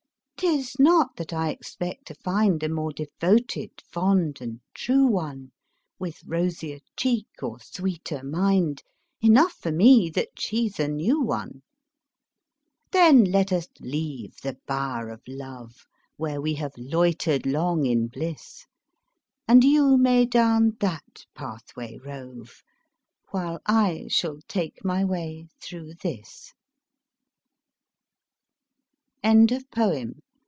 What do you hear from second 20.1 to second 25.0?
down that pathway rove, While I shall take